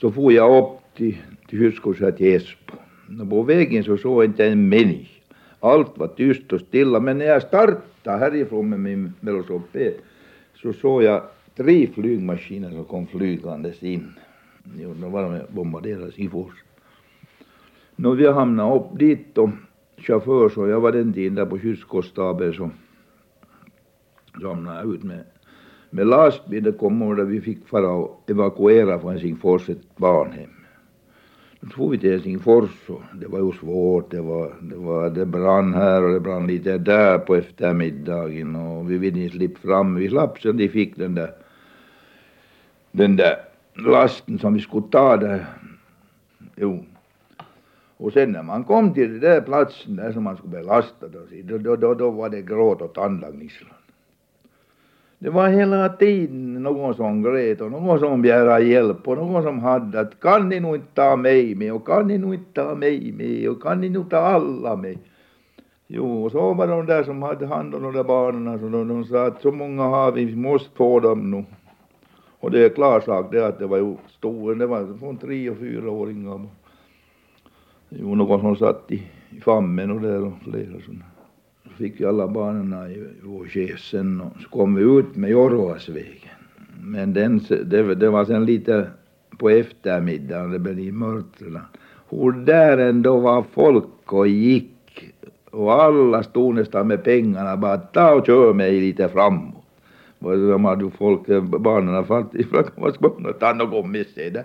[0.00, 1.16] så for jag upp till,
[1.48, 3.30] till Hyskosä till Esbo.
[3.30, 5.13] På vägen så såg jag inte en människa.
[5.64, 9.94] Allt var tyst och stilla, men när jag startade härifrån med min velociped
[10.54, 11.22] så såg jag
[11.56, 14.14] tre flygmaskiner som kom flygandes in.
[14.78, 16.64] Jo, de var med bombarderade Sifors.
[17.96, 19.50] Nå, vi hamnade upp dit och
[19.96, 22.70] chaufför, så jag var den tiden där på kystkoststaben så,
[24.42, 25.24] ramlade jag ut med,
[25.90, 26.64] med lastbil.
[26.64, 30.63] Det kom och vi fick fara och evakuera från Helsingfors ett barnhem.
[31.64, 34.10] Då for vi till Helsingfors och det var ju svårt.
[34.10, 38.90] Det, var, det, var, det brann här och det brann lite där på eftermiddagen och
[38.90, 39.94] vi ville inte slippa fram.
[39.94, 41.30] Vi slapp sen de fick den där,
[42.92, 43.36] den där
[43.74, 45.46] lasten som vi skulle ta där.
[46.56, 46.84] Jo.
[47.96, 51.58] Och sen när man kom till den där platsen där som man skulle belasta då,
[51.58, 53.83] då, då, då var det gråt och tandlagningsland.
[55.24, 59.58] Det var hela tiden någon som grät och någon som begärde hjälp och någon som
[59.58, 62.74] hade att kan ni nu inte ta mig med och kan ni nu inte ta
[62.74, 64.98] mig med och kan ni nu ta alla med.
[65.86, 68.88] Jo, och så var de där som hade hand om de där barnen så de,
[68.88, 71.44] de sa att så många har vi, vi måste få dem nu.
[72.40, 75.50] Och det är klar sak det att det var ju stora, det var från tre
[75.50, 76.40] och fyra åringar.
[77.88, 81.13] Jo, någon som satt i, i famnen och där och flera sådana
[81.78, 86.30] fick ju alla barnen i vår chef sen och så kom vi ut med Jorvasvägen.
[86.82, 88.86] Men den, det, det var sen lite
[89.38, 91.62] på eftermiddagen, det blev mörkret.
[92.08, 94.70] Hur där ändå var folk och gick
[95.50, 99.64] och alla stod nästan med pengarna bara ta och kör mig lite framåt.
[100.18, 102.64] De hade folk, eh, barnen ifrån.
[102.76, 104.44] vad ska man ta något med sig där.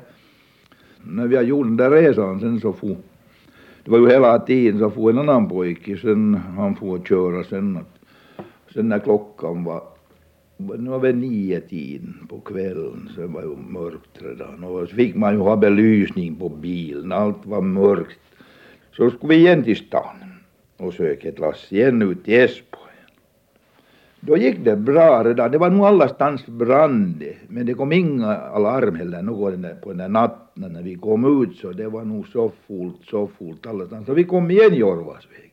[1.04, 2.98] När vi gjort den där resan sen så for
[3.86, 7.78] det var ju hela tiden så får en annan pojke sen han får köra sen
[7.78, 8.00] att
[8.74, 9.84] sen när klockan var
[10.60, 14.64] nu var väl nio tiden på kvällen så det var ju mörkt redan.
[14.64, 18.20] Och så fick man ju ha belysning på bilen allt var mörkt.
[18.92, 20.34] Så skulle vi igen till stan
[20.78, 22.79] och söka ett lass igen ut till Esbo
[24.20, 25.52] då gick det bra redan.
[25.52, 30.10] Det var nog allastans brand men det kom inga alarm heller något på den där
[30.10, 34.06] natten när vi kom ut så det var nog så fullt, så fullt allastans.
[34.06, 35.50] Så vi kom igen Jorvasvägen.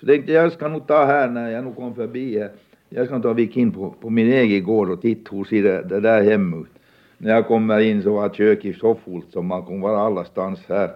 [0.00, 2.50] Så tänkte jag ska nog ta här när jag nu kom förbi här.
[2.88, 5.82] Jag ska ta vik in på, på min egen gård och titta hur ser det,
[5.82, 6.70] det där hemma ut.
[7.18, 10.90] När jag kommer in så var köket så fullt som man kunde vara allastans här.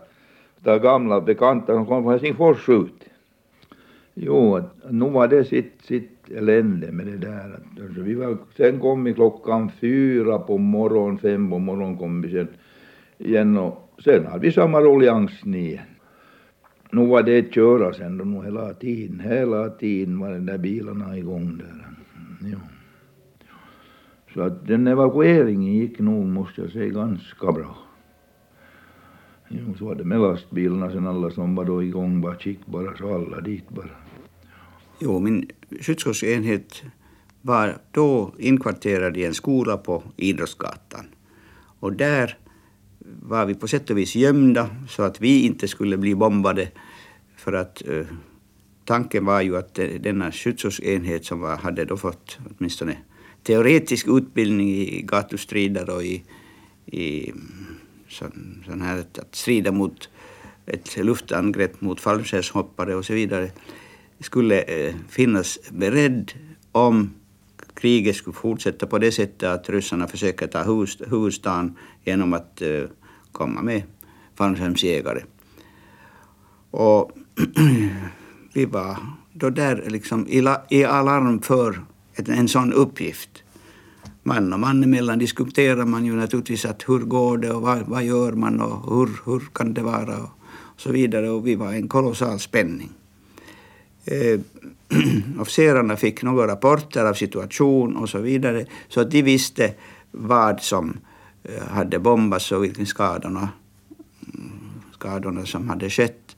[0.61, 3.05] Det gamla bekanta som kom från Helsingfors ut.
[4.21, 7.61] Jo, nu var det sitt, sitt elände med det där.
[7.83, 12.31] Alltså, vi var, sen kom vi klockan fyra på morgonen, fem på morgonen kom vi
[12.31, 12.49] sen
[13.19, 15.85] igen och sen hade vi samma rulliansen igen.
[16.91, 21.19] Nu var det köra sen då nu hela tiden, hela tiden var de där bilarna
[21.19, 21.87] igång där.
[22.17, 22.59] Mm, jo.
[24.35, 27.77] Så att den evakueringen gick nog, måste jag säga, ganska bra.
[29.49, 32.97] Jo, så var det med lastbilarna sen alla som var då igång bara gick bara
[32.97, 34.08] så alla dit bara.
[35.01, 36.83] Jo, min skyddskårsenhet
[37.43, 41.07] var då inkvarterad i en skola på Idrottsgatan.
[41.81, 42.39] Och där
[43.23, 46.69] var vi på sätt och vis gömda så att vi inte skulle bli bombade.
[47.37, 48.07] För att eh,
[48.85, 52.97] tanken var ju att eh, denna skyddsenhet som var, hade då fått åtminstone
[53.43, 56.25] teoretisk utbildning i gatustrider och i,
[56.87, 57.33] i
[58.09, 60.09] sån, sån här att strida mot
[60.67, 63.51] ett luftangrepp mot fallskärmshoppare och så vidare
[64.21, 66.33] skulle eh, finnas beredd
[66.73, 67.11] om
[67.75, 70.63] kriget skulle fortsätta på det sättet att ryssarna försöker ta
[71.11, 72.85] huvudstaden genom att eh,
[73.33, 73.83] komma med
[74.35, 75.23] fallskärmsjägare.
[76.71, 77.13] Och
[78.55, 78.97] vi var
[79.33, 80.27] då där liksom
[80.71, 81.81] i alarm för
[82.17, 83.43] en sån uppgift.
[84.23, 88.05] Man och man emellan diskuterar man ju naturligtvis att hur går det och vad, vad
[88.05, 90.31] gör man och hur, hur kan det vara och
[90.77, 91.31] så vidare.
[91.31, 92.91] Och vi var en kolossal spänning
[94.11, 94.41] eh,
[95.41, 98.67] officerarna fick några rapporter av situation och så vidare.
[98.89, 99.75] Så att de visste
[100.11, 100.97] vad som
[101.45, 103.49] eh, hade bombats och vilka skadorna,
[104.95, 106.37] skadorna som hade skett.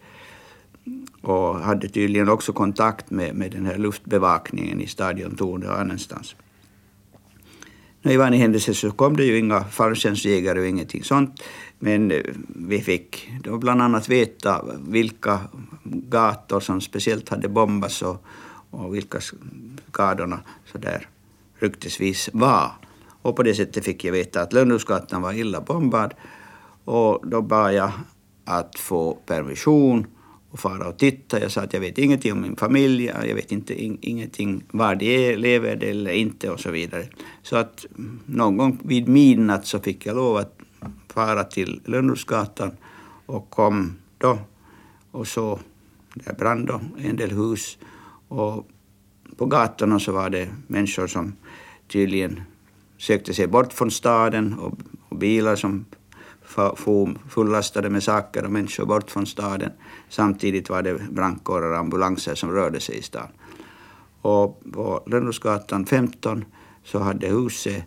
[1.22, 6.36] Och hade tydligen också kontakt med, med den här luftbevakningen i stadiontornet och annanstans.
[8.02, 11.42] I vanlig händelse så kom det ju inga fallskärmsjägare och ingenting sånt.
[11.82, 15.40] Men eh, vi fick då bland annat veta vilka
[15.84, 18.24] gator som speciellt hade bombats och,
[18.70, 19.18] och vilka
[19.88, 20.40] skadorna
[20.72, 21.08] så där
[21.58, 22.70] ryktesvis var.
[23.22, 26.14] Och på det sättet fick jag veta att Lönnrosgatan var illa bombad.
[26.84, 27.92] Och då bad jag
[28.44, 30.06] att få permission
[30.50, 31.40] och fara och titta.
[31.40, 34.94] Jag sa att jag vet ingenting om min familj, jag vet inte, in, ingenting var
[34.94, 37.06] de är, lever de eller inte och så vidare.
[37.42, 37.86] Så att
[38.26, 40.59] någon gång vid midnatt så fick jag lov att
[41.12, 42.76] fara till Lönnrosgatan
[43.26, 44.38] och kom då
[45.10, 45.60] och så
[46.14, 47.78] där brann då en del hus
[48.28, 48.68] och
[49.36, 51.32] på gatorna så var det människor som
[51.88, 52.40] tydligen
[52.98, 55.84] sökte sig bort från staden och, och bilar som
[56.76, 59.70] for fullastade med saker och människor bort från staden.
[60.08, 63.28] Samtidigt var det brandkårer och ambulanser som rörde sig i stan.
[64.22, 66.44] Och på Lönnrosgatan 15
[66.84, 67.84] så hade huset,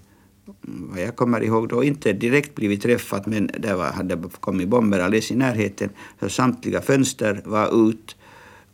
[0.61, 4.99] vad jag kommer ihåg då, inte direkt blivit träffat men det var, hade kommit bomber
[4.99, 5.89] alldeles i närheten.
[6.19, 8.15] Så samtliga fönster var ut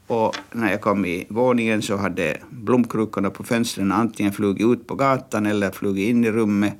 [0.07, 4.95] och när jag kom i våningen så hade blomkrukorna på fönstren antingen flugit ut på
[4.95, 6.73] gatan eller flugit in i rummet.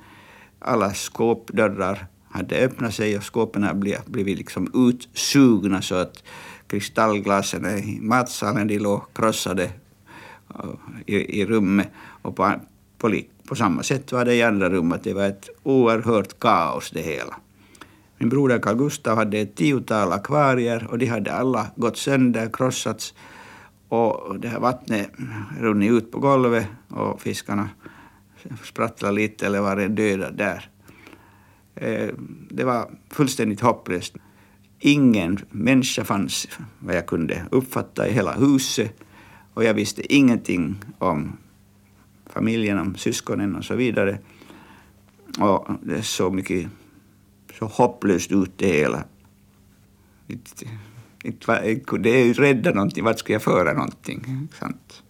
[0.60, 6.24] Alla skåpdörrar hade öppnat sig och skåpen hade blivit, liksom utsugna så att
[6.68, 9.64] kristallglasen i matsalen de låg krossade
[10.56, 10.70] eh,
[11.06, 11.88] i, i rummet.
[12.22, 12.54] Och på,
[12.98, 13.08] på,
[13.50, 15.04] på samma sätt var det i andra rummet.
[15.04, 17.36] Det var ett oerhört kaos det hela.
[18.18, 23.14] Min broder Carl Gustav hade ett tiotal akvarier och de hade alla gått sönder, krossats
[23.88, 25.12] och det här vattnet
[25.60, 27.70] runnit ut på golvet och fiskarna
[28.64, 30.70] sprattlade lite eller var döda där.
[31.76, 32.10] Eh,
[32.50, 34.16] det var fullständigt hopplöst.
[34.80, 36.48] Ingen människa fanns,
[36.80, 38.94] vad jag kunde uppfatta, i hela huset
[39.54, 41.38] och jag visste ingenting om
[42.30, 44.20] familjen, om syskonen och så vidare.
[45.40, 46.68] Och det såg mycket
[47.60, 49.04] så hopplöst ut det hela.
[50.28, 50.66] Inte,
[51.24, 54.48] inte, inte kunde jag rädda någonting, vart skulle jag föra någonting?
[54.60, 55.04] Sant?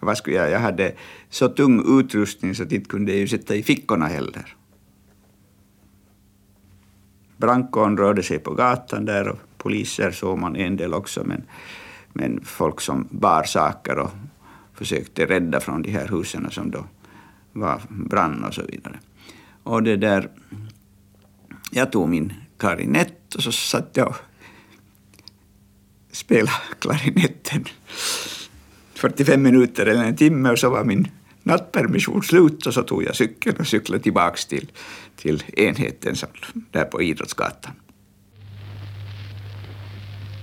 [0.00, 0.92] Vad skulle jag, jag hade
[1.28, 4.56] så tung utrustning så att inte kunde jag ju sätta i fickorna heller.
[7.36, 11.42] Brandkåren rörde sig på gatan där och poliser såg man en del också, men,
[12.12, 14.10] men folk som bar saker och
[14.80, 16.84] försökte rädda från de här husen som då
[17.52, 18.98] var brann och så vidare.
[19.62, 20.28] Och det där,
[21.70, 24.16] jag tog min klarinett och så satt jag och
[26.12, 27.64] spelade klarinetten
[28.94, 31.08] 45 minuter eller en timme och så var min
[31.42, 34.70] nattpermission slut och så tog jag cykeln och cyklade tillbaka till,
[35.16, 36.14] till enheten
[36.70, 37.72] där på Idrottsgatan.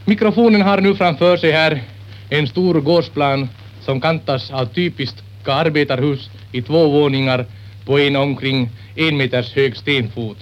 [0.06, 1.84] Mikrofonen har nu framför sig här
[2.30, 3.48] en stor gårdsplan
[3.88, 7.46] som kantas av typiska arbetarhus i två våningar
[7.86, 10.38] på en omkring en meters hög stenfot.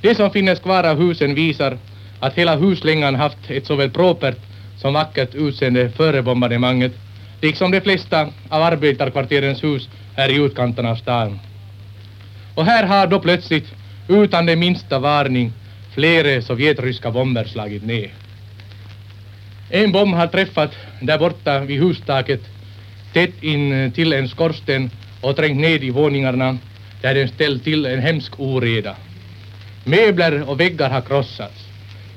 [0.00, 1.78] Det som finns kvar av husen visar
[2.20, 4.36] att hela huslängan haft ett såväl propert
[4.78, 6.92] som vackert utseende före bombardemanget
[7.42, 11.38] liksom de flesta av arbetarkvarterens hus här i utkanten av stan.
[12.54, 13.74] Och här har då plötsligt,
[14.08, 15.52] utan det minsta varning,
[15.94, 18.10] flera sovjetryska bomber slagit ner.
[19.70, 22.55] En bomb har träffat där borta vid hustaket
[23.16, 24.90] tätt in eh, till en skorsten
[25.20, 26.58] och trängt ned i våningarna
[27.02, 28.96] där den ställt till en hemsk oreda.
[29.84, 31.68] Möbler och väggar har krossats.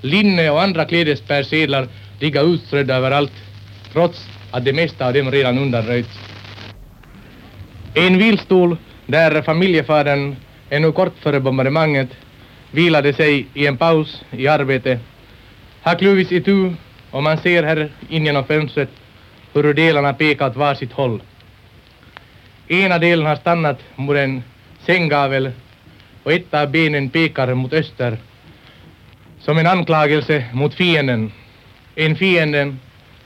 [0.02, 1.88] Linne och andra klädespersedlar
[2.20, 3.32] ligger utströdda överallt
[3.94, 6.20] trots att det mesta av dem redan undanröjts.
[7.94, 10.36] En vilstol där familjefadern
[10.70, 12.10] ännu kort före bombardemanget
[12.72, 15.00] vilade sig i en paus i arbetet
[15.82, 16.74] har kluvits itu
[17.12, 18.90] och man ser här in genom fönstret
[19.64, 21.22] hur delarna pekar åt varsitt håll.
[22.68, 24.44] Ena delen har stannat mot en
[24.86, 25.52] sänggavel
[26.24, 28.18] och ett av benen pekar mot öster
[29.40, 31.32] som en anklagelse mot fienden.
[31.96, 32.76] En fiende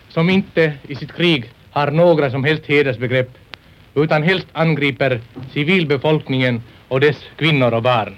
[0.09, 3.29] som inte i sitt krig har några som helst hedersbegrepp
[3.95, 5.21] utan helst angriper
[5.51, 8.17] civilbefolkningen och dess kvinnor och barn.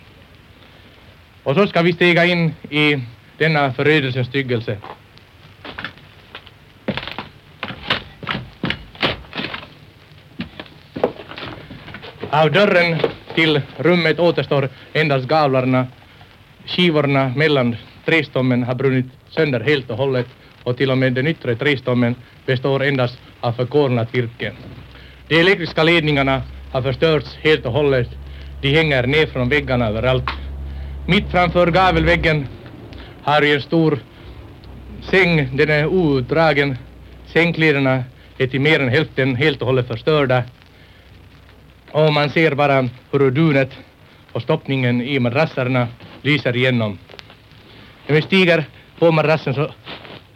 [1.43, 2.99] Och så ska vi stiga in i
[3.37, 4.77] denna förödelsens styggelse.
[12.35, 12.97] Av dörren
[13.35, 15.87] till rummet återstår endast gavlarna.
[16.65, 17.75] Skivorna mellan
[18.05, 20.27] trästommen har brunnit sönder helt och hållet
[20.63, 22.15] och till och med den yttre trästommen
[22.45, 24.51] består endast av förkolnat virke.
[25.27, 28.09] De elektriska ledningarna har förstörts helt och hållet.
[28.61, 30.29] De hänger ner från väggarna överallt.
[31.05, 32.47] Mitt framför gavelväggen
[33.21, 33.99] har vi en stor
[35.01, 35.57] säng.
[35.57, 36.77] Den är outdragen.
[37.25, 38.03] Sängkläderna
[38.37, 40.43] är till mer än hälften helt och hållet förstörda.
[41.95, 43.71] Och man ser bara hur dunet
[44.31, 45.87] och stoppningen i madrasserna
[46.21, 46.97] lyser igenom.
[48.07, 48.65] När vi stiger
[48.99, 49.71] på madrassen så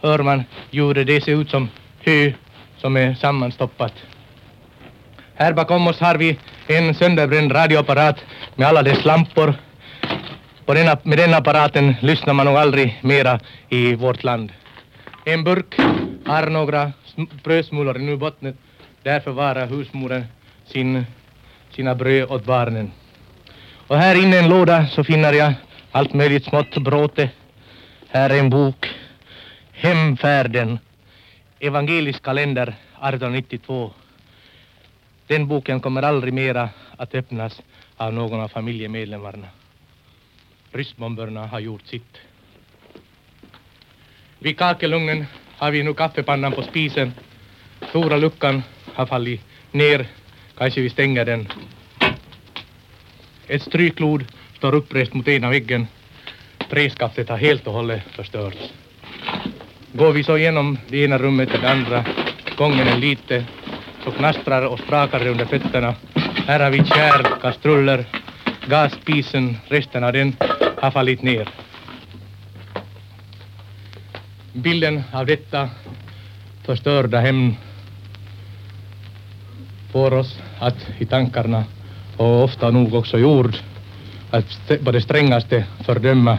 [0.01, 1.07] hör man ljudet.
[1.07, 1.69] Det ser ut som
[2.05, 2.31] hö
[2.77, 3.93] som är sammanstoppat.
[5.35, 6.37] Här bakom oss har vi
[6.67, 8.17] en sönderbränd radioapparat
[8.55, 9.53] med alla dess lampor.
[10.65, 13.39] På denna, med den apparaten lyssnar man nog aldrig mera
[13.69, 14.51] i vårt land.
[15.25, 15.75] En burk
[16.25, 16.91] har några
[17.43, 18.55] brödsmulor i bottnet.
[19.03, 20.25] Där förvarar husmoren
[20.65, 21.05] sin,
[21.71, 22.91] sina bröd åt barnen.
[23.87, 25.53] Och här inne i en låda så finner jag
[25.91, 27.29] allt möjligt smått bråte.
[28.09, 28.89] Här är en bok.
[29.71, 30.79] Hemfärden.
[31.59, 33.91] Evangelisk kalender 1892.
[35.27, 37.61] Den boken kommer aldrig mera att öppnas
[37.97, 39.47] av någon av familjemedlemmarna.
[40.71, 42.17] Ryssbomberna har gjort sitt.
[44.39, 45.25] Vid kakelugnen
[45.57, 47.13] har vi nu kaffepannan på spisen.
[47.89, 48.63] Stora luckan
[48.93, 49.41] har fallit
[49.71, 50.07] ner.
[50.59, 51.47] Kanske vi stänger den.
[53.47, 54.25] Ett stryklod
[54.57, 55.87] står upprest mot ena väggen.
[56.69, 58.57] Träskaftet har helt och hållet förstörts.
[59.93, 62.05] Går vi så igenom det ena rummet till det andra,
[62.57, 63.45] gången en lite,
[64.03, 65.95] så knastrar och sprakar det under fötterna.
[66.47, 68.05] Här har vi kärl, kastruller,
[68.67, 70.35] gasspisen, resten av den
[70.77, 71.49] har fallit ner.
[74.53, 75.69] Bilden av detta
[76.65, 77.55] förstörda hem
[79.91, 81.63] får oss att i tankarna
[82.17, 83.55] och ofta nog också i ord
[84.31, 86.37] att på det strängaste fördöma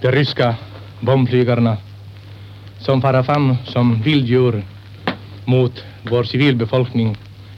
[0.00, 0.54] de ryska
[1.00, 1.76] bombflygarna
[2.78, 4.64] som fara fram som vilddjur
[5.44, 7.16] mot vår civilbefolkning,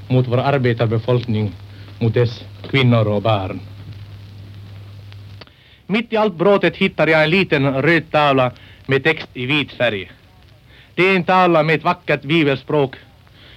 [0.08, 1.52] mot vår arbetarbefolkning,
[1.98, 3.60] mot dess kvinnor och barn.
[5.86, 8.52] Mitt i allt bråtet hittar jag en liten röd tavla
[8.86, 10.10] med text i vit färg.
[10.94, 12.96] Det är en tavla med ett vackert bibelspråk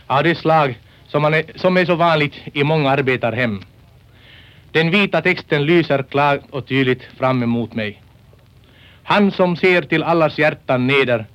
[0.08, 0.76] av det slag
[1.08, 3.62] som, är, som är så vanligt i många arbetarhem.
[4.72, 8.02] Den vita texten lyser klart och tydligt fram emot mig.
[9.04, 11.26] Han som ser till allas hjärtan neder,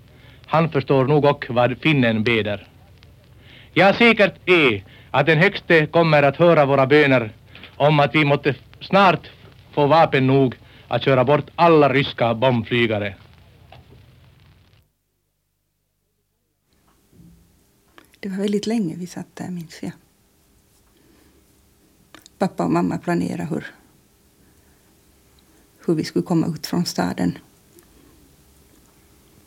[0.47, 2.66] han förstår nog och vad finnen beder.
[3.75, 7.31] Ja, säkert är att den högste kommer att höra våra böner
[7.77, 9.31] om att vi måtte snart
[9.75, 10.55] få vapen nog
[10.89, 13.14] att köra bort alla ryska bombflygare.
[18.23, 19.93] Det var väldigt länge vi satt där, minns jag.
[22.39, 23.75] Pappa och mamma planerade hur,
[25.87, 27.39] hur vi skulle komma ut från staden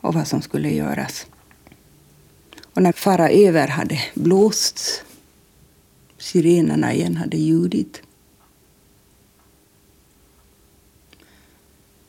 [0.00, 1.26] och vad som skulle göras.
[2.62, 5.04] Och när fara över hade blåst,
[6.18, 8.02] sirenerna igen hade ljudit,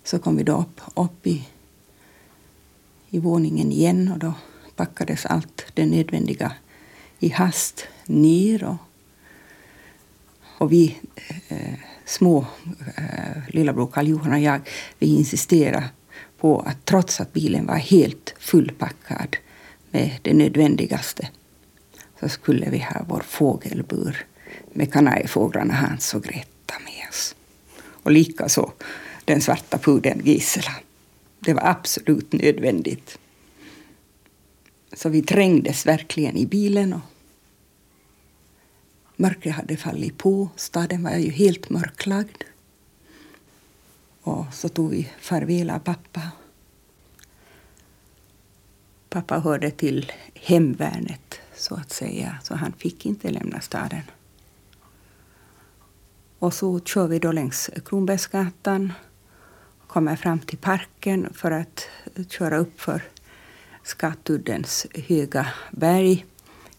[0.04, 1.48] så kom vi då upp, upp i,
[3.10, 4.34] i våningen igen och då
[4.78, 6.52] packades allt det nödvändiga
[7.20, 8.64] i hast ner.
[8.64, 8.78] Och,
[10.58, 10.98] och vi
[11.48, 11.74] eh,
[12.06, 12.46] små,
[12.96, 14.62] eh, lillebror Karl-Johan och jag,
[15.00, 15.90] vi insisterade
[16.38, 19.38] på att trots att bilen var helt fullpackad
[19.92, 21.30] med det nödvändigaste
[22.20, 24.26] så skulle vi ha vår fågelbur
[24.74, 27.36] med kanariefåglarna Hans och Greta med oss.
[28.04, 28.72] Och likaså
[29.26, 30.72] den svarta pudeln Gisela.
[31.40, 33.18] Det var absolut nödvändigt.
[34.98, 36.94] Så vi trängdes verkligen i bilen.
[36.94, 37.02] Och
[39.16, 40.50] mörkret hade fallit på.
[40.56, 42.44] Staden var ju helt mörklagd.
[44.22, 46.22] Och så tog vi farväl av pappa.
[49.10, 54.04] Pappa hörde till hemvärnet, så att säga, så han fick inte lämna staden.
[56.40, 58.94] Och så kör vi då längs Kronbergsgatan,
[59.88, 61.88] kommer fram till parken för att
[62.30, 63.04] köra upp för
[63.88, 66.26] Skatuddens höga berg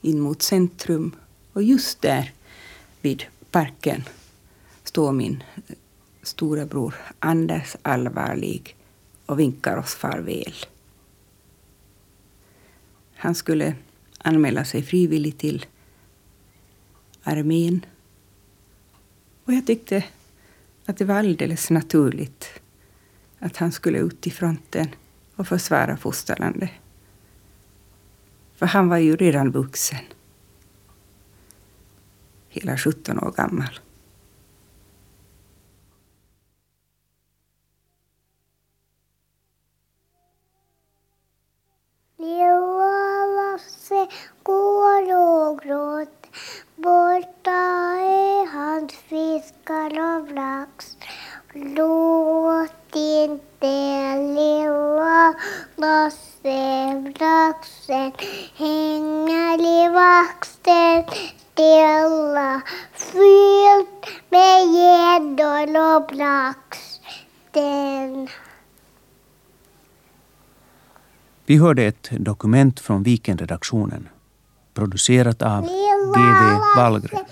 [0.00, 1.16] in mot centrum.
[1.52, 2.32] Och just där
[3.00, 4.04] vid parken
[4.84, 5.76] står min eh,
[6.22, 8.76] storebror Anders allvarlig
[9.26, 10.54] och vinkar oss farväl.
[13.14, 13.74] Han skulle
[14.18, 15.66] anmäla sig frivilligt till
[17.22, 17.86] armén.
[19.44, 20.04] Och jag tyckte
[20.86, 22.60] att det var alldeles naturligt
[23.38, 24.88] att han skulle ut i fronten
[25.36, 26.70] och försvara fosterlandet.
[28.58, 30.04] För han var ju redan vuxen.
[32.48, 33.80] Hela 17 år gammal.
[42.16, 44.08] Lilla Lasse
[44.42, 46.30] går och gråter.
[46.76, 47.60] Borta
[48.00, 50.96] är hans fiskar och lax.
[51.52, 55.34] Låt inte lilla
[55.76, 56.27] Lasse
[59.60, 61.04] i vaxen
[61.52, 62.60] stilla
[62.94, 66.78] fyllt med gäddor och brax.
[67.52, 68.28] Den
[71.46, 74.08] Vi hörde ett dokument från Vikenredaktionen
[74.74, 76.58] producerat av G.V.
[76.76, 77.24] Wallgren.